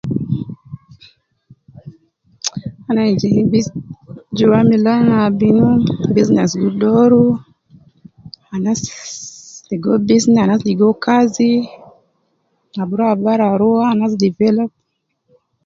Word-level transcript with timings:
Mcha, 0.89 1.11
ana 2.89 3.01
ain 3.05 3.17
juwa 4.37 4.59
milan 4.69 5.05
abinu, 5.25 5.67
business 6.15 6.51
gi 6.61 6.69
doru, 6.81 7.25
anas 8.53 8.79
ligo 9.69 9.91
business 10.07 10.41
anas 10.45 10.61
ligo 10.67 10.89
kazi, 11.05 11.51
ab 12.81 12.89
rua 12.97 13.13
bara 13.23 13.47
rua, 13.61 13.83
anas 13.93 14.13
develop 14.23 14.71